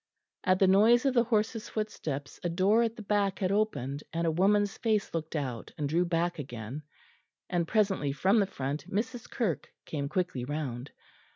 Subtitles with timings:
[0.45, 4.25] At the noise of the horses' footsteps a door at the back had opened, and
[4.25, 6.81] a woman's face looked out and drew back again;
[7.51, 9.29] and presently from the front Mrs.
[9.29, 10.89] Kirke came quickly round.